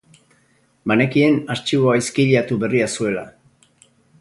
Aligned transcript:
Banekien 0.91 1.37
artxiboa 1.55 1.93
izkiriatu 2.01 2.59
berria 2.65 2.89
zuela. 2.99 3.27